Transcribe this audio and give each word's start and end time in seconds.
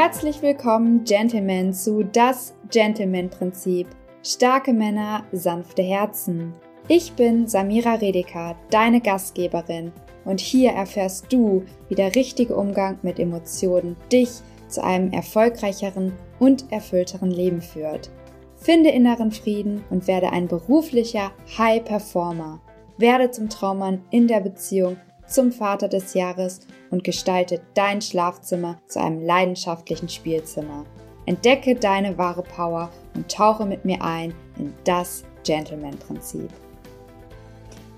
Herzlich 0.00 0.42
willkommen, 0.42 1.02
Gentlemen, 1.02 1.72
zu 1.72 2.04
Das 2.04 2.54
Gentleman-Prinzip. 2.70 3.88
Starke 4.22 4.72
Männer, 4.72 5.24
sanfte 5.32 5.82
Herzen. 5.82 6.54
Ich 6.86 7.14
bin 7.14 7.48
Samira 7.48 7.94
Redeker, 7.94 8.54
deine 8.70 9.00
Gastgeberin, 9.00 9.90
und 10.24 10.38
hier 10.38 10.70
erfährst 10.70 11.32
du, 11.32 11.64
wie 11.88 11.96
der 11.96 12.14
richtige 12.14 12.54
Umgang 12.54 13.00
mit 13.02 13.18
Emotionen 13.18 13.96
dich 14.12 14.30
zu 14.68 14.84
einem 14.84 15.10
erfolgreicheren 15.10 16.12
und 16.38 16.70
erfüllteren 16.70 17.32
Leben 17.32 17.60
führt. 17.60 18.08
Finde 18.54 18.90
inneren 18.90 19.32
Frieden 19.32 19.82
und 19.90 20.06
werde 20.06 20.30
ein 20.30 20.46
beruflicher 20.46 21.32
High 21.58 21.84
Performer. 21.84 22.60
Werde 22.98 23.32
zum 23.32 23.48
Traummann 23.48 24.04
in 24.10 24.28
der 24.28 24.42
Beziehung 24.42 24.96
zum 25.28 25.52
Vater 25.52 25.88
des 25.88 26.14
Jahres 26.14 26.60
und 26.90 27.04
gestalte 27.04 27.60
dein 27.74 28.00
Schlafzimmer 28.00 28.80
zu 28.86 29.00
einem 29.00 29.22
leidenschaftlichen 29.22 30.08
Spielzimmer. 30.08 30.84
Entdecke 31.26 31.74
deine 31.74 32.16
wahre 32.16 32.42
Power 32.42 32.90
und 33.14 33.30
tauche 33.30 33.66
mit 33.66 33.84
mir 33.84 34.02
ein 34.02 34.34
in 34.58 34.72
das 34.84 35.24
Gentleman-Prinzip. 35.44 36.50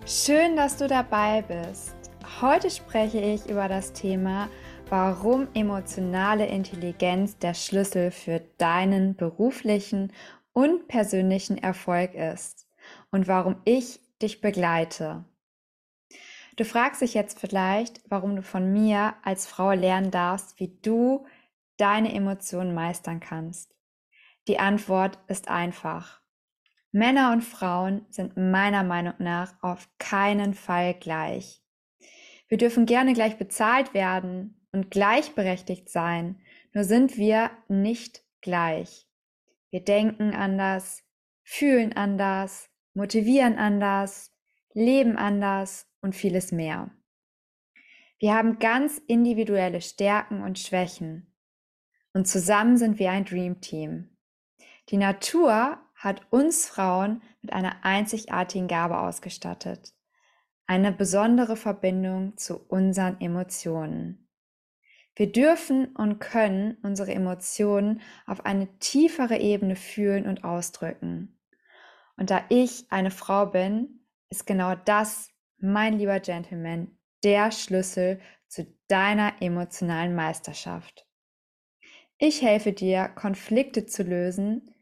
Schön, 0.05 0.56
dass 0.56 0.77
du 0.77 0.89
dabei 0.89 1.43
bist. 1.43 1.95
Heute 2.41 2.70
spreche 2.70 3.20
ich 3.20 3.48
über 3.48 3.69
das 3.69 3.92
Thema, 3.92 4.48
warum 4.89 5.47
emotionale 5.55 6.47
Intelligenz 6.47 7.39
der 7.39 7.55
Schlüssel 7.55 8.11
für 8.11 8.41
deinen 8.59 9.15
beruflichen 9.15 10.12
und 10.53 10.89
persönlichen 10.89 11.59
Erfolg 11.59 12.15
ist 12.15 12.67
und 13.12 13.28
warum 13.28 13.56
ich 13.65 14.01
dich 14.20 14.41
begleite. 14.41 15.25
Du 16.60 16.66
fragst 16.66 17.00
dich 17.00 17.14
jetzt 17.14 17.41
vielleicht, 17.41 18.02
warum 18.11 18.36
du 18.36 18.42
von 18.42 18.70
mir 18.70 19.14
als 19.22 19.47
Frau 19.47 19.72
lernen 19.72 20.11
darfst, 20.11 20.61
wie 20.61 20.78
du 20.83 21.27
deine 21.78 22.12
Emotionen 22.12 22.75
meistern 22.75 23.19
kannst. 23.19 23.75
Die 24.47 24.58
Antwort 24.58 25.19
ist 25.27 25.48
einfach. 25.48 26.20
Männer 26.92 27.33
und 27.33 27.41
Frauen 27.41 28.05
sind 28.11 28.36
meiner 28.36 28.84
Meinung 28.84 29.14
nach 29.20 29.55
auf 29.62 29.88
keinen 29.98 30.53
Fall 30.53 30.92
gleich. 30.92 31.62
Wir 32.47 32.58
dürfen 32.58 32.84
gerne 32.84 33.14
gleich 33.14 33.38
bezahlt 33.38 33.94
werden 33.94 34.62
und 34.70 34.91
gleichberechtigt 34.91 35.88
sein, 35.88 36.42
nur 36.75 36.84
sind 36.84 37.16
wir 37.16 37.50
nicht 37.69 38.22
gleich. 38.42 39.08
Wir 39.70 39.83
denken 39.83 40.34
anders, 40.34 41.05
fühlen 41.42 41.94
anders, 41.94 42.69
motivieren 42.92 43.56
anders, 43.56 44.30
leben 44.72 45.16
anders 45.16 45.86
und 46.00 46.14
vieles 46.14 46.52
mehr. 46.52 46.90
Wir 48.18 48.34
haben 48.34 48.58
ganz 48.58 49.00
individuelle 49.06 49.80
Stärken 49.80 50.42
und 50.42 50.58
Schwächen 50.58 51.30
und 52.12 52.26
zusammen 52.26 52.76
sind 52.76 52.98
wir 52.98 53.10
ein 53.10 53.24
Dream 53.24 53.60
Team. 53.60 54.16
Die 54.88 54.96
Natur 54.96 55.78
hat 55.94 56.22
uns 56.30 56.66
Frauen 56.66 57.22
mit 57.42 57.52
einer 57.52 57.84
einzigartigen 57.84 58.68
Gabe 58.68 58.98
ausgestattet, 58.98 59.94
eine 60.66 60.92
besondere 60.92 61.56
Verbindung 61.56 62.36
zu 62.36 62.56
unseren 62.56 63.20
Emotionen. 63.20 64.28
Wir 65.14 65.30
dürfen 65.30 65.94
und 65.96 66.18
können 66.18 66.78
unsere 66.82 67.12
Emotionen 67.12 68.00
auf 68.26 68.44
eine 68.46 68.78
tiefere 68.78 69.38
Ebene 69.38 69.76
fühlen 69.76 70.26
und 70.26 70.44
ausdrücken. 70.44 71.38
Und 72.16 72.30
da 72.30 72.44
ich 72.48 72.86
eine 72.91 73.10
Frau 73.10 73.46
bin, 73.46 74.00
ist 74.31 74.47
genau 74.47 74.75
das 74.75 75.31
mein 75.59 75.98
lieber 75.98 76.20
Gentleman, 76.20 76.97
der 77.23 77.50
Schlüssel 77.53 78.20
zu 78.48 78.67
deiner 78.89 79.41
emotionalen 79.41 80.14
Meisterschaft. 80.14 81.06
Ich 82.19 82.43
helfe 82.43 82.72
dir, 82.72 83.09
Konflikte 83.09 83.87
zu 83.87 84.03
lösen, 84.03 84.75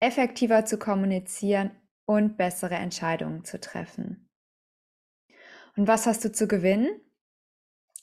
effektiver 0.00 0.64
zu 0.64 0.78
kommunizieren 0.78 1.70
und 2.06 2.36
bessere 2.36 2.74
Entscheidungen 2.74 3.44
zu 3.44 3.60
treffen. 3.60 4.28
Und 5.76 5.88
was 5.88 6.06
hast 6.06 6.24
du 6.24 6.32
zu 6.32 6.46
gewinnen? 6.46 7.00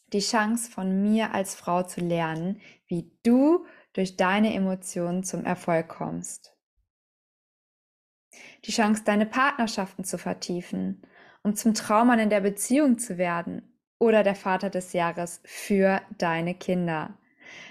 Die 0.07 0.19
Chance 0.19 0.69
von 0.69 1.01
mir 1.01 1.33
als 1.33 1.55
Frau 1.55 1.83
zu 1.83 2.01
lernen, 2.01 2.59
wie 2.87 3.11
du 3.23 3.65
durch 3.93 4.17
deine 4.17 4.53
Emotionen 4.53 5.23
zum 5.23 5.45
Erfolg 5.45 5.87
kommst. 5.87 6.57
Die 8.65 8.71
Chance, 8.71 9.03
deine 9.05 9.25
Partnerschaften 9.25 10.03
zu 10.03 10.17
vertiefen 10.17 11.03
um 11.43 11.55
zum 11.55 11.73
Traummann 11.73 12.19
in 12.19 12.29
der 12.29 12.41
Beziehung 12.41 12.97
zu 12.97 13.17
werden 13.17 13.63
oder 13.99 14.23
der 14.23 14.35
Vater 14.35 14.69
des 14.69 14.93
Jahres 14.93 15.41
für 15.43 16.01
deine 16.17 16.55
Kinder. 16.55 17.17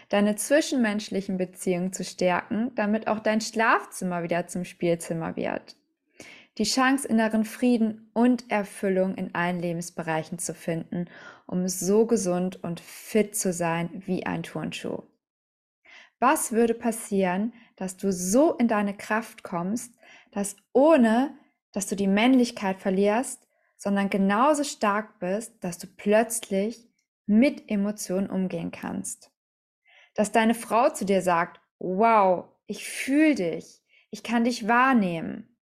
Deine 0.09 0.37
zwischenmenschlichen 0.37 1.39
Beziehungen 1.39 1.93
zu 1.93 2.05
stärken, 2.05 2.73
damit 2.75 3.07
auch 3.07 3.21
dein 3.21 3.41
Schlafzimmer 3.41 4.23
wieder 4.23 4.47
zum 4.47 4.65
Spielzimmer 4.65 5.37
wird. 5.37 5.77
Die 6.59 6.65
Chance, 6.65 7.09
inneren 7.09 7.45
Frieden 7.45 8.11
und 8.13 8.51
Erfüllung 8.51 9.15
in 9.15 9.35
allen 9.35 9.61
Lebensbereichen 9.61 10.39
zu 10.39 10.53
finden, 10.53 11.07
um 11.47 11.69
so 11.69 12.07
gesund 12.07 12.63
und 12.63 12.81
fit 12.81 13.37
zu 13.37 13.53
sein 13.53 14.03
wie 14.05 14.27
ein 14.27 14.43
Turnschuh. 14.43 15.05
Was 16.19 16.53
würde 16.53 16.75
passieren, 16.75 17.55
dass 17.77 17.97
du 17.97 18.13
so 18.13 18.55
in 18.57 18.69
deine 18.69 18.95
Kraft 18.95 19.43
kommst, 19.43 19.95
dass 20.33 20.57
ohne 20.73 21.37
dass 21.73 21.87
du 21.87 21.97
die 21.97 22.07
Männlichkeit 22.07 22.81
verlierst, 22.81 23.47
sondern 23.77 24.11
genauso 24.11 24.65
stark 24.65 25.19
bist, 25.21 25.63
dass 25.63 25.79
du 25.79 25.87
plötzlich 25.87 26.89
mit 27.27 27.71
Emotionen 27.71 28.29
umgehen 28.29 28.71
kannst. 28.71 29.31
Dass 30.15 30.33
deine 30.33 30.55
Frau 30.55 30.91
zu 30.91 31.05
dir 31.05 31.23
sagt, 31.23 31.61
wow, 31.79 32.47
ich 32.67 32.89
fühle 32.89 33.37
dich, 33.37 33.83
ich 34.11 34.23
kann 34.23 34.45
dich 34.45 34.69
wahrnehmen. 34.69 35.57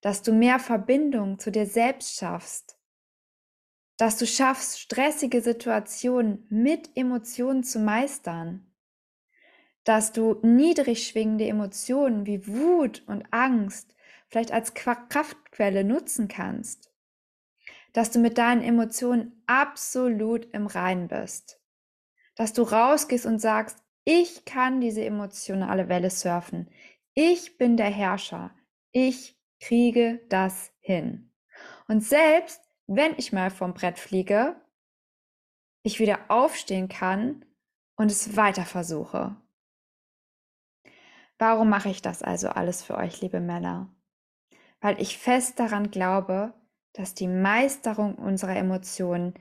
Dass 0.00 0.22
du 0.22 0.32
mehr 0.32 0.58
Verbindung 0.58 1.38
zu 1.38 1.50
dir 1.50 1.66
selbst 1.66 2.16
schaffst. 2.16 2.78
Dass 3.96 4.16
du 4.16 4.26
schaffst, 4.26 4.80
stressige 4.80 5.42
Situationen 5.42 6.46
mit 6.50 6.90
Emotionen 6.96 7.64
zu 7.64 7.80
meistern. 7.80 8.69
Dass 9.84 10.12
du 10.12 10.38
niedrig 10.42 11.06
schwingende 11.06 11.46
Emotionen 11.46 12.26
wie 12.26 12.46
Wut 12.46 13.02
und 13.06 13.24
Angst 13.32 13.94
vielleicht 14.28 14.52
als 14.52 14.74
Kraftquelle 14.74 15.84
nutzen 15.84 16.28
kannst 16.28 16.90
dass 17.92 18.10
du 18.10 18.18
mit 18.18 18.38
deinen 18.38 18.62
Emotionen 18.62 19.42
absolut 19.46 20.46
im 20.52 20.66
Reinen 20.66 21.08
bist. 21.08 21.60
Dass 22.36 22.52
du 22.52 22.62
rausgehst 22.62 23.26
und 23.26 23.40
sagst, 23.40 23.78
ich 24.04 24.44
kann 24.44 24.80
diese 24.80 25.04
emotionale 25.04 25.88
Welle 25.88 26.10
surfen. 26.10 26.70
Ich 27.14 27.58
bin 27.58 27.76
der 27.76 27.90
Herrscher. 27.90 28.54
Ich 28.92 29.38
kriege 29.60 30.20
das 30.28 30.72
hin. 30.80 31.32
Und 31.86 32.02
selbst 32.02 32.62
wenn 32.86 33.14
ich 33.18 33.32
mal 33.32 33.50
vom 33.50 33.74
Brett 33.74 33.98
fliege, 33.98 34.56
ich 35.82 36.00
wieder 36.00 36.18
aufstehen 36.28 36.88
kann 36.88 37.44
und 37.96 38.10
es 38.10 38.36
weiter 38.36 38.64
versuche. 38.64 39.36
Warum 41.40 41.70
mache 41.70 41.88
ich 41.88 42.02
das 42.02 42.22
also 42.22 42.50
alles 42.50 42.82
für 42.82 42.98
euch, 42.98 43.22
liebe 43.22 43.40
Männer? 43.40 43.88
Weil 44.82 45.00
ich 45.00 45.16
fest 45.16 45.58
daran 45.58 45.90
glaube, 45.90 46.52
dass 46.92 47.14
die 47.14 47.28
Meisterung 47.28 48.16
unserer 48.16 48.56
Emotionen 48.56 49.32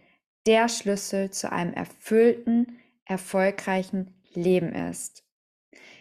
der 0.48 0.70
Schlüssel 0.70 1.30
zu 1.30 1.52
einem 1.52 1.74
erfüllten, 1.74 2.80
erfolgreichen 3.04 4.16
Leben 4.34 4.74
ist. 4.74 5.26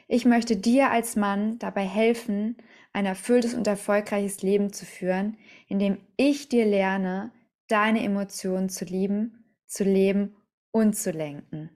Ich 0.07 0.25
möchte 0.25 0.57
dir 0.57 0.91
als 0.91 1.17
Mann 1.17 1.59
dabei 1.59 1.85
helfen, 1.85 2.57
ein 2.93 3.05
erfülltes 3.05 3.55
und 3.55 3.67
erfolgreiches 3.67 4.41
Leben 4.41 4.73
zu 4.73 4.87
führen, 4.87 5.37
indem 5.67 5.99
ich 6.17 6.49
dir 6.49 6.65
lerne, 6.65 7.33
deine 7.67 8.05
Emotionen 8.05 8.69
zu 8.69 8.85
lieben, 8.85 9.53
zu 9.67 9.83
leben 9.83 10.37
und 10.71 10.95
zu 10.95 11.11
lenken. 11.11 11.71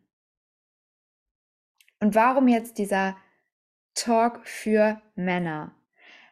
Und 1.98 2.14
warum 2.14 2.46
jetzt 2.46 2.78
dieser 2.78 3.16
Talk 3.94 4.40
für 4.46 5.00
Männer? 5.14 5.74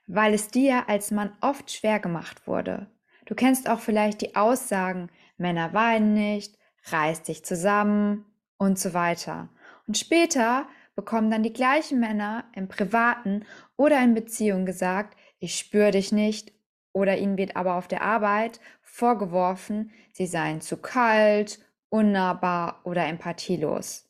Weil 0.07 0.35
es 0.35 0.49
dir 0.49 0.89
als 0.89 1.11
Mann 1.11 1.33
oft 1.41 1.71
schwer 1.71 2.01
gemacht 2.01 2.47
wurde. 2.47 2.91
Du 3.27 3.35
kennst 3.35 3.69
auch 3.69 3.81
vielleicht 3.81 4.23
die 4.23 4.35
Aussagen, 4.35 5.09
Männer 5.37 5.73
weinen 5.73 6.15
nicht, 6.15 6.59
reiß 6.87 7.23
dich 7.23 7.45
zusammen 7.45 8.25
und 8.59 8.79
so 8.79 8.93
weiter. 8.93 9.49
Und 9.87 9.99
später 9.99 10.67
bekommen 10.97 11.31
dann 11.31 11.43
die 11.43 11.53
gleichen 11.53 12.01
Männer 12.01 12.45
im 12.55 12.69
privaten 12.69 13.45
oder 13.77 14.03
in 14.03 14.15
Beziehungen 14.15 14.67
gesagt, 14.67 15.17
ich 15.39 15.57
spüre 15.57 15.93
dich 15.93 16.13
nicht 16.13 16.53
oder 16.93 17.17
ihnen 17.17 17.39
wird 17.39 17.57
aber 17.57 17.77
auf 17.77 17.89
der 17.89 18.03
Arbeit 18.03 18.61
vorgeworfen, 18.83 19.93
sie 20.13 20.27
seien 20.27 20.61
zu 20.61 20.77
kalt, 20.77 21.61
unnahbar 21.89 22.81
oder 22.85 23.07
empathielos. 23.07 24.10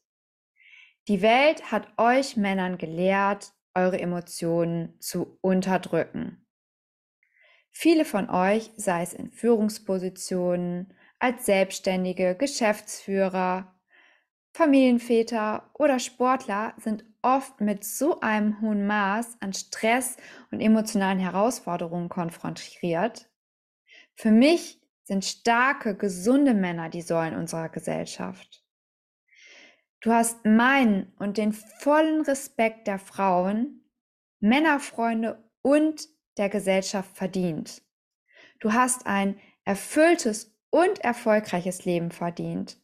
Die 1.11 1.23
Welt 1.23 1.73
hat 1.73 1.89
euch 1.99 2.37
Männern 2.37 2.79
gelehrt, 2.79 3.53
eure 3.75 3.99
Emotionen 3.99 4.95
zu 5.01 5.37
unterdrücken. 5.41 6.47
Viele 7.73 8.05
von 8.05 8.31
euch, 8.31 8.71
sei 8.77 9.03
es 9.03 9.13
in 9.13 9.33
Führungspositionen, 9.33 10.95
als 11.19 11.47
Selbstständige, 11.47 12.37
Geschäftsführer 12.37 13.75
Familienväter 14.53 15.69
oder 15.75 15.99
Sportler 15.99 16.75
sind 16.77 17.05
oft 17.23 17.61
mit 17.61 17.83
so 17.83 18.21
einem 18.21 18.61
hohen 18.61 18.87
Maß 18.87 19.37
an 19.41 19.53
Stress 19.53 20.17
und 20.53 20.61
emotionalen 20.61 21.19
Herausforderungen 21.19 22.09
konfrontiert. 22.09 23.29
Für 24.15 24.31
mich 24.31 24.81
sind 25.03 25.25
starke, 25.25 25.97
gesunde 25.97 26.55
Männer 26.55 26.89
die 26.89 27.03
Säulen 27.03 27.35
unserer 27.35 27.69
Gesellschaft. 27.69 28.65
Du 30.01 30.13
hast 30.13 30.45
meinen 30.47 31.13
und 31.19 31.37
den 31.37 31.53
vollen 31.53 32.23
Respekt 32.23 32.87
der 32.87 32.99
Frauen, 32.99 33.85
Männerfreunde 34.41 35.45
und 35.63 36.09
der 36.39 36.49
Gesellschaft 36.49 37.15
verdient. 37.17 37.83
Du 38.61 38.73
hast 38.73 39.07
ein 39.07 39.39
erfülltes 39.65 40.57
und 40.71 41.01
erfolgreiches 41.01 41.85
Leben 41.85 42.11
verdient. 42.11 42.81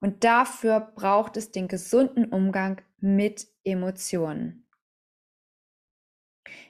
Und 0.00 0.24
dafür 0.24 0.80
braucht 0.80 1.36
es 1.36 1.50
den 1.50 1.68
gesunden 1.68 2.26
Umgang 2.32 2.80
mit 2.98 3.48
Emotionen. 3.64 4.66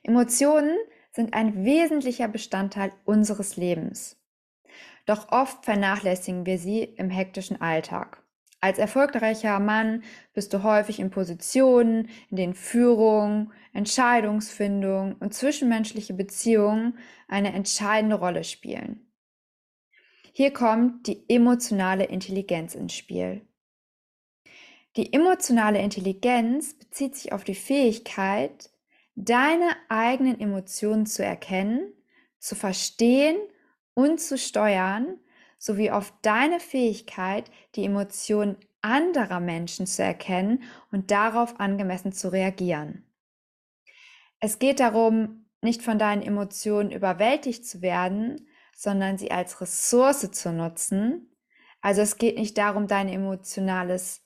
Emotionen 0.02 0.76
sind 1.12 1.34
ein 1.34 1.64
wesentlicher 1.64 2.26
Bestandteil 2.26 2.92
unseres 3.04 3.56
Lebens. 3.56 4.16
Doch 5.06 5.30
oft 5.30 5.64
vernachlässigen 5.64 6.46
wir 6.46 6.58
sie 6.58 6.82
im 6.82 7.10
hektischen 7.10 7.60
Alltag. 7.60 8.22
Als 8.60 8.78
erfolgreicher 8.78 9.60
Mann 9.60 10.02
bist 10.34 10.52
du 10.52 10.64
häufig 10.64 10.98
in 10.98 11.10
Positionen, 11.10 12.08
in 12.30 12.36
denen 12.36 12.54
Führung, 12.54 13.52
Entscheidungsfindung 13.72 15.14
und 15.20 15.32
zwischenmenschliche 15.32 16.14
Beziehungen 16.14 16.98
eine 17.28 17.52
entscheidende 17.52 18.16
Rolle 18.16 18.42
spielen. 18.42 19.12
Hier 20.32 20.52
kommt 20.52 21.06
die 21.06 21.24
emotionale 21.28 22.04
Intelligenz 22.04 22.74
ins 22.74 22.94
Spiel. 22.94 23.42
Die 24.96 25.12
emotionale 25.12 25.80
Intelligenz 25.80 26.74
bezieht 26.74 27.14
sich 27.14 27.32
auf 27.32 27.44
die 27.44 27.54
Fähigkeit, 27.54 28.70
deine 29.14 29.70
eigenen 29.88 30.40
Emotionen 30.40 31.06
zu 31.06 31.24
erkennen, 31.24 31.92
zu 32.38 32.56
verstehen 32.56 33.36
und 33.94 34.20
zu 34.20 34.38
steuern, 34.38 35.18
sowie 35.58 35.90
auf 35.90 36.12
deine 36.22 36.60
Fähigkeit, 36.60 37.50
die 37.74 37.84
Emotionen 37.84 38.56
anderer 38.80 39.40
Menschen 39.40 39.86
zu 39.86 40.02
erkennen 40.02 40.62
und 40.92 41.10
darauf 41.10 41.58
angemessen 41.58 42.12
zu 42.12 42.32
reagieren. 42.32 43.04
Es 44.40 44.58
geht 44.58 44.80
darum, 44.80 45.46
nicht 45.60 45.82
von 45.82 45.98
deinen 45.98 46.22
Emotionen 46.22 46.92
überwältigt 46.92 47.66
zu 47.66 47.82
werden, 47.82 48.48
sondern 48.76 49.18
sie 49.18 49.32
als 49.32 49.60
Ressource 49.60 50.30
zu 50.30 50.52
nutzen. 50.52 51.34
Also 51.80 52.02
es 52.02 52.16
geht 52.16 52.38
nicht 52.38 52.56
darum, 52.56 52.86
dein 52.86 53.08
emotionales 53.08 54.24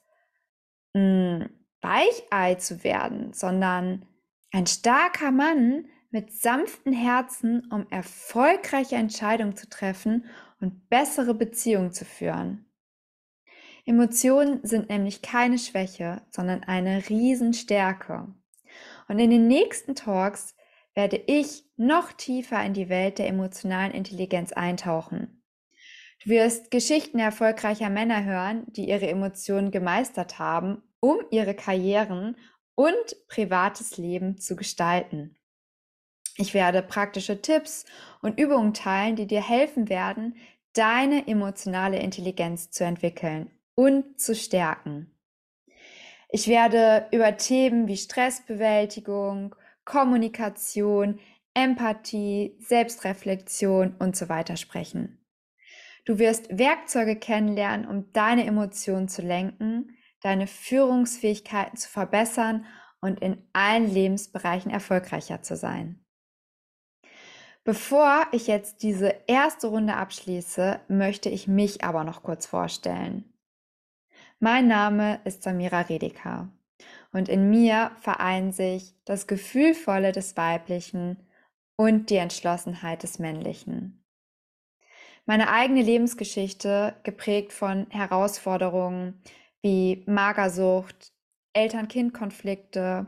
mh, 0.94 1.00
hm, 1.00 1.48
Weichei 1.80 2.54
zu 2.56 2.84
werden, 2.84 3.32
sondern 3.32 4.06
ein 4.52 4.66
starker 4.66 5.32
Mann 5.32 5.86
mit 6.10 6.32
sanften 6.32 6.92
Herzen, 6.92 7.66
um 7.72 7.86
erfolgreiche 7.90 8.96
Entscheidungen 8.96 9.56
zu 9.56 9.68
treffen 9.68 10.26
und 10.62 10.88
bessere 10.88 11.34
Beziehungen 11.34 11.92
zu 11.92 12.04
führen. 12.04 12.64
Emotionen 13.84 14.60
sind 14.62 14.88
nämlich 14.88 15.20
keine 15.22 15.58
Schwäche, 15.58 16.22
sondern 16.30 16.62
eine 16.62 17.08
Riesenstärke. 17.08 18.32
Und 19.08 19.18
in 19.18 19.30
den 19.30 19.48
nächsten 19.48 19.94
Talks 19.94 20.54
werde 20.94 21.20
ich 21.26 21.64
noch 21.76 22.12
tiefer 22.12 22.64
in 22.64 22.74
die 22.74 22.88
Welt 22.88 23.18
der 23.18 23.26
emotionalen 23.26 23.92
Intelligenz 23.92 24.52
eintauchen. 24.52 25.42
Du 26.22 26.30
wirst 26.30 26.70
Geschichten 26.70 27.18
erfolgreicher 27.18 27.90
Männer 27.90 28.24
hören, 28.24 28.64
die 28.68 28.88
ihre 28.88 29.08
Emotionen 29.08 29.72
gemeistert 29.72 30.38
haben, 30.38 30.82
um 31.00 31.18
ihre 31.32 31.54
Karrieren 31.54 32.36
und 32.76 33.16
privates 33.26 33.96
Leben 33.96 34.38
zu 34.38 34.54
gestalten. 34.54 35.36
Ich 36.36 36.54
werde 36.54 36.82
praktische 36.82 37.42
Tipps 37.42 37.84
und 38.22 38.38
Übungen 38.38 38.72
teilen, 38.72 39.16
die 39.16 39.26
dir 39.26 39.46
helfen 39.46 39.88
werden, 39.88 40.36
deine 40.74 41.26
emotionale 41.28 41.98
Intelligenz 41.98 42.70
zu 42.70 42.84
entwickeln 42.84 43.50
und 43.74 44.20
zu 44.20 44.34
stärken. 44.34 45.14
Ich 46.30 46.48
werde 46.48 47.08
über 47.12 47.36
Themen 47.36 47.88
wie 47.88 47.96
Stressbewältigung, 47.96 49.54
Kommunikation, 49.84 51.20
Empathie, 51.54 52.56
Selbstreflexion 52.60 53.96
und 53.98 54.16
so 54.16 54.28
weiter 54.28 54.56
sprechen. 54.56 55.18
Du 56.04 56.18
wirst 56.18 56.46
Werkzeuge 56.56 57.16
kennenlernen, 57.16 57.86
um 57.86 58.12
deine 58.12 58.46
Emotionen 58.46 59.08
zu 59.08 59.22
lenken, 59.22 59.96
deine 60.22 60.46
Führungsfähigkeiten 60.46 61.76
zu 61.76 61.88
verbessern 61.88 62.64
und 63.00 63.20
in 63.20 63.46
allen 63.52 63.92
Lebensbereichen 63.92 64.70
erfolgreicher 64.70 65.42
zu 65.42 65.56
sein. 65.56 66.01
Bevor 67.64 68.26
ich 68.32 68.48
jetzt 68.48 68.82
diese 68.82 69.14
erste 69.28 69.68
Runde 69.68 69.94
abschließe, 69.94 70.80
möchte 70.88 71.28
ich 71.28 71.46
mich 71.46 71.84
aber 71.84 72.02
noch 72.02 72.24
kurz 72.24 72.44
vorstellen. 72.46 73.32
Mein 74.40 74.66
Name 74.66 75.20
ist 75.24 75.44
Samira 75.44 75.82
Redeka 75.82 76.48
und 77.12 77.28
in 77.28 77.50
mir 77.50 77.92
vereinen 78.00 78.50
sich 78.50 78.94
das 79.04 79.28
Gefühlvolle 79.28 80.10
des 80.10 80.36
Weiblichen 80.36 81.16
und 81.76 82.10
die 82.10 82.16
Entschlossenheit 82.16 83.04
des 83.04 83.20
Männlichen. 83.20 84.04
Meine 85.24 85.48
eigene 85.48 85.82
Lebensgeschichte, 85.82 86.96
geprägt 87.04 87.52
von 87.52 87.86
Herausforderungen 87.90 89.22
wie 89.60 90.02
Magersucht, 90.06 91.12
Eltern-Kind-Konflikte, 91.52 93.06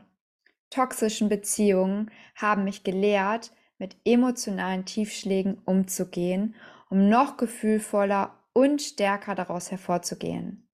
toxischen 0.70 1.28
Beziehungen, 1.28 2.12
haben 2.36 2.62
mich 2.62 2.84
gelehrt, 2.84 3.50
mit 3.84 3.98
emotionalen 4.06 4.86
Tiefschlägen 4.86 5.58
umzugehen, 5.66 6.54
um 6.88 7.10
noch 7.10 7.36
gefühlvoller 7.36 8.34
und 8.54 8.80
stärker 8.80 9.34
daraus 9.34 9.70
hervorzugehen. 9.70 10.66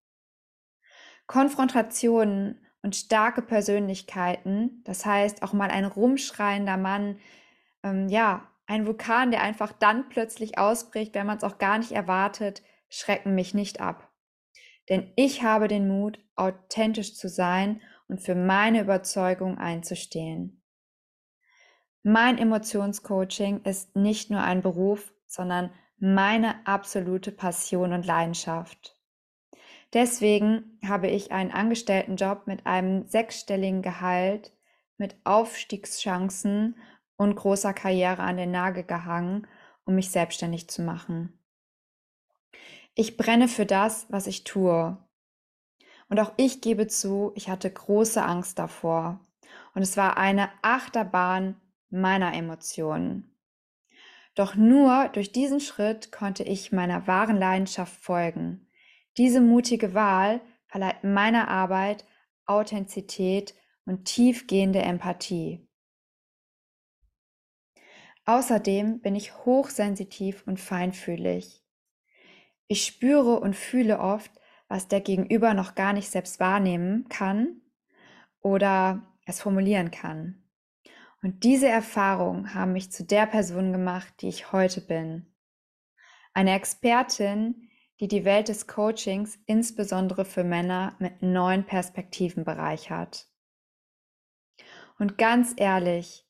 Konfrontationen 1.27 2.65
und 2.83 2.95
starke 2.95 3.43
Persönlichkeiten, 3.43 4.85
das 4.85 5.05
heißt 5.05 5.43
auch 5.43 5.53
mal 5.53 5.71
ein 5.71 5.87
rumschreiender 5.87 6.77
Mann, 6.77 7.19
ähm, 7.83 8.09
ja, 8.09 8.49
ein 8.69 8.87
Vulkan, 8.87 9.33
der 9.33 9.43
einfach 9.43 9.73
dann 9.73 10.09
plötzlich 10.09 10.56
ausbricht, 10.56 11.13
wenn 11.17 11.27
man 11.27 11.39
es 11.39 11.43
auch 11.43 11.59
gar 11.59 11.79
nicht 11.79 11.91
erwartet, 11.91 12.63
schrecken 12.89 13.34
mich 13.34 13.55
nicht 13.55 13.81
ab. 13.81 14.08
Denn 14.89 15.13
ich 15.17 15.43
habe 15.43 15.67
den 15.67 15.89
Mut, 15.89 16.20
authentisch 16.37 17.17
zu 17.17 17.29
sein 17.29 17.81
und 18.06 18.20
für 18.20 18.37
meine 18.37 18.82
Überzeugung 18.82 19.58
einzustehen. 19.58 20.59
Mein 22.03 22.39
Emotionscoaching 22.39 23.63
ist 23.65 23.95
nicht 23.95 24.31
nur 24.31 24.41
ein 24.41 24.63
Beruf, 24.63 25.13
sondern 25.27 25.71
meine 25.99 26.67
absolute 26.67 27.31
Passion 27.31 27.93
und 27.93 28.07
Leidenschaft. 28.07 28.97
Deswegen 29.93 30.79
habe 30.87 31.09
ich 31.09 31.31
einen 31.31 31.51
Angestelltenjob 31.51 32.47
mit 32.47 32.65
einem 32.65 33.07
sechsstelligen 33.07 33.83
Gehalt, 33.83 34.53
mit 34.97 35.17
Aufstiegschancen 35.25 36.77
und 37.17 37.37
großer 37.37 37.75
Karriere 37.75 38.23
an 38.23 38.39
den 38.39 38.51
Nagel 38.51 38.85
gehangen, 38.85 39.47
um 39.85 39.95
mich 39.95 40.11
selbstständig 40.11 40.71
zu 40.71 40.81
machen. 40.81 41.39
Ich 42.95 43.19
brenne 43.19 43.49
für 43.49 43.67
das, 43.67 44.07
was 44.09 44.27
ich 44.27 44.45
tue. 44.45 44.97
Und 46.09 46.19
auch 46.19 46.33
ich 46.39 46.61
gebe 46.61 46.87
zu, 46.87 47.33
ich 47.35 47.51
hatte 47.51 47.71
große 47.71 48.23
Angst 48.23 48.59
davor. 48.59 49.21
Und 49.75 49.83
es 49.83 49.97
war 49.97 50.17
eine 50.17 50.49
Achterbahn 50.63 51.61
meiner 51.91 52.35
Emotionen. 52.35 53.37
Doch 54.35 54.55
nur 54.55 55.09
durch 55.13 55.32
diesen 55.32 55.61
Schritt 55.61 56.13
konnte 56.13 56.44
ich 56.44 56.73
meiner 56.73 57.06
wahren 57.06 57.37
Leidenschaft 57.37 57.94
folgen. 58.03 58.69
Diese 59.17 59.41
mutige 59.41 59.93
Wahl 59.93 60.41
verleiht 60.67 61.03
meiner 61.05 61.49
Arbeit 61.49 62.05
Authentizität 62.47 63.55
und 63.85 64.05
tiefgehende 64.05 64.81
Empathie. 64.81 65.67
Außerdem 68.25 69.01
bin 69.01 69.17
ich 69.17 69.44
hochsensitiv 69.44 70.47
und 70.47 70.61
feinfühlig. 70.61 71.65
Ich 72.69 72.87
spüre 72.87 73.41
und 73.41 73.56
fühle 73.56 73.99
oft, 73.99 74.31
was 74.69 74.87
der 74.87 75.01
Gegenüber 75.01 75.55
noch 75.55 75.75
gar 75.75 75.93
nicht 75.93 76.09
selbst 76.09 76.39
wahrnehmen 76.39 77.09
kann 77.09 77.61
oder 78.41 79.03
es 79.27 79.41
formulieren 79.41 79.91
kann. 79.91 80.40
Und 81.22 81.44
diese 81.44 81.69
Erfahrungen 81.69 82.55
haben 82.55 82.72
mich 82.72 82.91
zu 82.91 83.05
der 83.05 83.27
Person 83.27 83.72
gemacht, 83.72 84.15
die 84.20 84.29
ich 84.29 84.53
heute 84.53 84.81
bin. 84.81 85.27
Eine 86.32 86.55
Expertin, 86.55 87.69
die 88.00 88.08
die 88.08 88.24
Welt 88.24 88.48
des 88.48 88.67
Coachings 88.67 89.39
insbesondere 89.44 90.24
für 90.24 90.44
Männer 90.44 90.96
mit 90.98 91.22
neuen 91.22 91.65
Perspektiven 91.65 92.44
bereichert. 92.44 93.29
Und 94.98 95.19
ganz 95.19 95.53
ehrlich, 95.56 96.27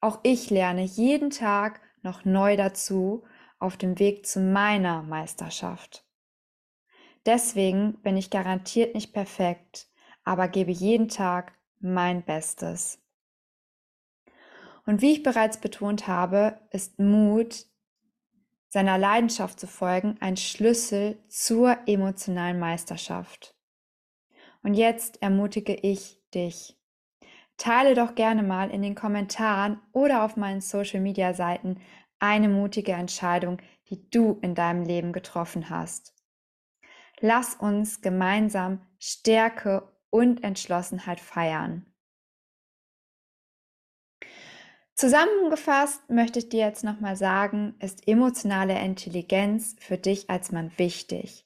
auch 0.00 0.20
ich 0.22 0.50
lerne 0.50 0.82
jeden 0.82 1.30
Tag 1.30 1.80
noch 2.02 2.26
neu 2.26 2.56
dazu 2.56 3.24
auf 3.58 3.78
dem 3.78 3.98
Weg 3.98 4.26
zu 4.26 4.40
meiner 4.40 5.02
Meisterschaft. 5.02 6.06
Deswegen 7.24 8.02
bin 8.02 8.18
ich 8.18 8.28
garantiert 8.28 8.94
nicht 8.94 9.14
perfekt, 9.14 9.88
aber 10.24 10.48
gebe 10.48 10.70
jeden 10.70 11.08
Tag 11.08 11.54
mein 11.80 12.22
Bestes. 12.22 13.03
Und 14.86 15.00
wie 15.00 15.12
ich 15.12 15.22
bereits 15.22 15.58
betont 15.58 16.06
habe, 16.06 16.60
ist 16.70 16.98
Mut, 16.98 17.66
seiner 18.68 18.98
Leidenschaft 18.98 19.60
zu 19.60 19.66
folgen, 19.66 20.16
ein 20.20 20.36
Schlüssel 20.36 21.18
zur 21.28 21.78
emotionalen 21.86 22.58
Meisterschaft. 22.58 23.54
Und 24.62 24.74
jetzt 24.74 25.22
ermutige 25.22 25.74
ich 25.74 26.20
dich. 26.34 26.76
Teile 27.56 27.94
doch 27.94 28.14
gerne 28.16 28.42
mal 28.42 28.70
in 28.70 28.82
den 28.82 28.96
Kommentaren 28.96 29.80
oder 29.92 30.24
auf 30.24 30.36
meinen 30.36 30.60
Social-Media-Seiten 30.60 31.80
eine 32.18 32.48
mutige 32.48 32.92
Entscheidung, 32.92 33.58
die 33.90 34.10
du 34.10 34.38
in 34.42 34.54
deinem 34.54 34.82
Leben 34.82 35.12
getroffen 35.12 35.70
hast. 35.70 36.14
Lass 37.20 37.54
uns 37.54 38.00
gemeinsam 38.00 38.80
Stärke 38.98 39.88
und 40.10 40.42
Entschlossenheit 40.42 41.20
feiern. 41.20 41.86
Zusammengefasst 44.94 46.08
möchte 46.08 46.38
ich 46.38 46.48
dir 46.48 46.66
jetzt 46.66 46.84
nochmal 46.84 47.16
sagen, 47.16 47.74
ist 47.80 48.06
emotionale 48.06 48.78
Intelligenz 48.80 49.74
für 49.80 49.98
dich 49.98 50.30
als 50.30 50.52
Mann 50.52 50.70
wichtig, 50.76 51.44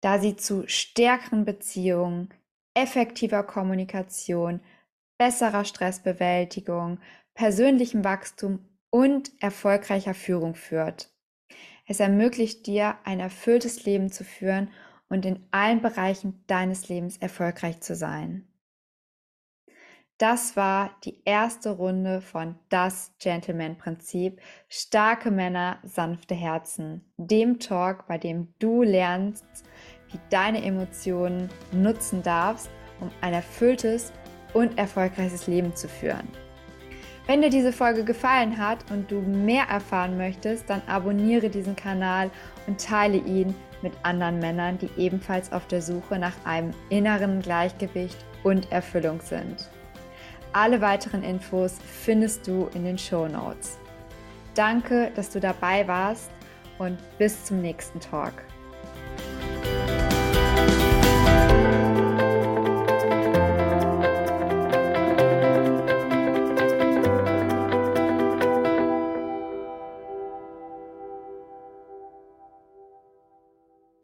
da 0.00 0.20
sie 0.20 0.36
zu 0.36 0.68
stärkeren 0.68 1.44
Beziehungen, 1.44 2.28
effektiver 2.74 3.42
Kommunikation, 3.42 4.60
besserer 5.18 5.64
Stressbewältigung, 5.64 7.00
persönlichem 7.34 8.04
Wachstum 8.04 8.60
und 8.90 9.32
erfolgreicher 9.40 10.14
Führung 10.14 10.54
führt. 10.54 11.10
Es 11.86 11.98
ermöglicht 11.98 12.66
dir, 12.66 12.96
ein 13.04 13.18
erfülltes 13.18 13.84
Leben 13.84 14.12
zu 14.12 14.22
führen 14.22 14.70
und 15.08 15.24
in 15.24 15.46
allen 15.50 15.82
Bereichen 15.82 16.44
deines 16.46 16.88
Lebens 16.88 17.16
erfolgreich 17.16 17.80
zu 17.80 17.96
sein. 17.96 18.46
Das 20.18 20.56
war 20.56 20.92
die 21.04 21.20
erste 21.26 21.72
Runde 21.72 22.22
von 22.22 22.54
Das 22.70 23.12
Gentleman-Prinzip. 23.18 24.40
Starke 24.66 25.30
Männer, 25.30 25.76
sanfte 25.82 26.34
Herzen. 26.34 27.04
Dem 27.18 27.58
Talk, 27.58 28.06
bei 28.06 28.16
dem 28.16 28.48
du 28.58 28.82
lernst, 28.82 29.44
wie 30.10 30.18
deine 30.30 30.64
Emotionen 30.64 31.50
nutzen 31.70 32.22
darfst, 32.22 32.70
um 32.98 33.10
ein 33.20 33.34
erfülltes 33.34 34.10
und 34.54 34.78
erfolgreiches 34.78 35.48
Leben 35.48 35.76
zu 35.76 35.86
führen. 35.86 36.26
Wenn 37.26 37.42
dir 37.42 37.50
diese 37.50 37.72
Folge 37.72 38.02
gefallen 38.02 38.56
hat 38.56 38.90
und 38.90 39.10
du 39.10 39.20
mehr 39.20 39.64
erfahren 39.64 40.16
möchtest, 40.16 40.70
dann 40.70 40.80
abonniere 40.86 41.50
diesen 41.50 41.76
Kanal 41.76 42.30
und 42.66 42.82
teile 42.82 43.18
ihn 43.18 43.54
mit 43.82 43.92
anderen 44.02 44.38
Männern, 44.38 44.78
die 44.78 44.88
ebenfalls 44.96 45.52
auf 45.52 45.66
der 45.66 45.82
Suche 45.82 46.18
nach 46.18 46.46
einem 46.46 46.70
inneren 46.88 47.42
Gleichgewicht 47.42 48.16
und 48.44 48.72
Erfüllung 48.72 49.20
sind. 49.20 49.68
Alle 50.52 50.80
weiteren 50.80 51.22
Infos 51.22 51.76
findest 51.84 52.46
du 52.46 52.68
in 52.74 52.84
den 52.84 52.98
Show 52.98 53.28
Notes. 53.28 53.78
Danke, 54.54 55.10
dass 55.14 55.30
du 55.30 55.40
dabei 55.40 55.86
warst 55.86 56.30
und 56.78 56.98
bis 57.18 57.44
zum 57.44 57.60
nächsten 57.60 58.00
Talk. 58.00 58.32